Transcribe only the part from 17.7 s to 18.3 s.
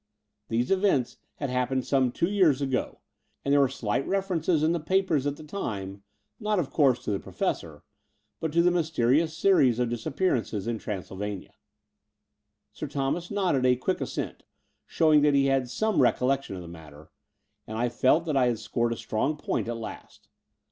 I felt